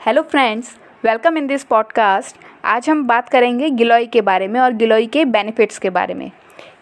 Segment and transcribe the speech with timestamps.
[0.00, 0.68] Hello friends
[1.04, 5.24] welcome in this podcast आज हम बात करेंगे गिलोय के बारे में और गिलोय के
[5.24, 6.30] बेनिफिट्स के बारे में।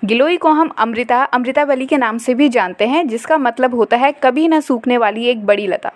[0.04, 4.12] गिलोय को हम अमृता अमृतावली के नाम से भी जानते हैं, जिसका मतलब होता है
[4.12, 5.92] कभी ना सूखने वाली एक बड़ी लता।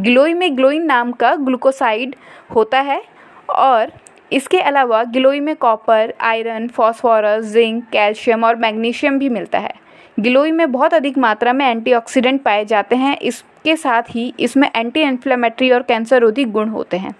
[0.00, 2.16] गिलोय में ग्लोइन नाम का ग्लूकोसाइड
[2.54, 3.02] होता है
[3.50, 3.92] और
[4.32, 9.74] इसके अलावा गिलोय में copper iron phosphorus zinc calcium और मैग्नीशियम भी मिलता है।
[10.20, 15.00] गिलोय में बहुत अधिक मात्रा में एंटीऑक्सीडेंट पाए जाते हैं। इसके साथ ही इसमें एंटी
[15.00, 17.14] इन्फ्लेमेटरी और कैंसर रोधी गुण होते हैं।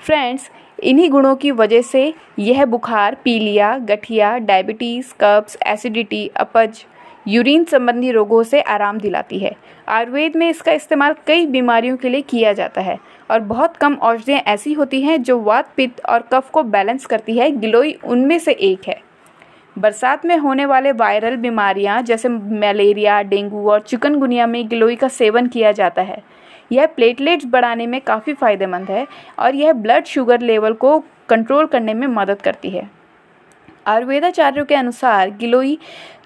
[0.00, 0.50] फ्रेंड्स,
[0.82, 6.84] इन्हीं गुणों की वजह से यह बुखार, पीलिया, गठिया, डायबिटीज़, कब्ज, एसिडिटी, अपज,
[7.28, 9.54] यूरिन संबंधी रोगों से आराम दिलाती है।
[9.88, 12.98] आयुर्वेद में इसका इस्तेमाल कई बीमारियों के लिए किया जाता है
[13.30, 17.38] और बहुत कम औषधियाँ ऐसी होती हैं जो वात, पित्त और कफ को बैलेंस करती
[17.38, 19.05] है। गिलोई उनमें से एक है।
[19.76, 25.46] बरसात में होने वाले वायरल बीमारियाँ जैसे मलेरिया, डेंगू और चिकनगुनिया में गिलोई का सेवन
[25.46, 26.22] किया जाता है।
[26.72, 29.06] यह प्लेटलेट्स बढ़ाने में काफ़ी फ़ायदेमंद है
[29.38, 32.88] और यह ब्लड शुगर लेवल को कंट्रोल करने में मदद करती है।
[33.86, 35.78] आयुर्वेदाचार्यों के अनुसार गिलोई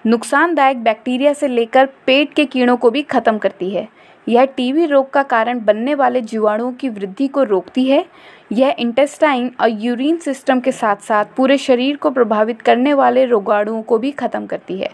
[0.05, 3.87] नुकसानदायक बैक्टीरिया से लेकर पेट के कीड़ों को भी खत्म करती है।
[4.29, 8.05] यह टीबी रोग का कारण बनने वाले जीवाणुओं की वृद्धि को रोकती है।
[8.51, 13.81] यह इंटेस्टाइन और यूरिन सिस्टम के साथ साथ पूरे शरीर को प्रभावित करने वाले रोगाणुओं
[13.81, 14.91] को भी खत्म करती है।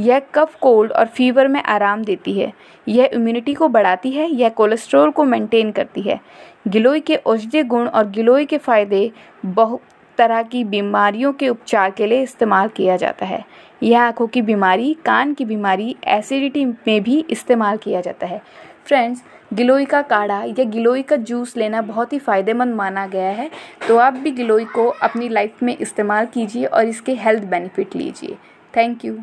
[0.00, 2.52] यह कफ, कोल्ड और फीवर में आराम देती है।
[2.88, 6.20] यह इम्यूनिटी को बढ़ाती है, यह कोलेस्ट्रॉल को मेंटेन करती है।
[6.68, 9.10] गिलोय के औषधीय गुण और गिलोय के फ़ायदे
[9.46, 9.80] बहुत
[10.22, 13.44] तरह की बीमारियों के उपचार के लिए इस्तेमाल किया जाता है।
[13.82, 18.40] यह आँखों की बीमारी, कान की बीमारी एसिडिटी में भी इस्तेमाल किया जाता है।
[18.86, 19.22] फ्रेंड्स
[19.54, 23.50] गिलोई का काढ़ा या गिलोई का जूस लेना बहुत ही फ़ायदेमंद माना गया है।
[23.88, 28.36] तो आप भी गिलोई को अपनी लाइफ में इस्तेमाल कीजिए और इसके हेल्थ बेनिफिट लीजिए।
[28.76, 29.18] Thank you